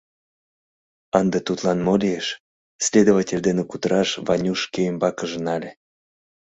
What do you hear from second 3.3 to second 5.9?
дене кутыраш Ванюш шке ӱмбакыже нале.